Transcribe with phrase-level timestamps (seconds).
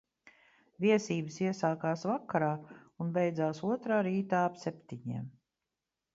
[0.85, 2.49] Viesības iesākās vakarā
[3.05, 5.31] un beidzās otrā rītā ap septiņiem.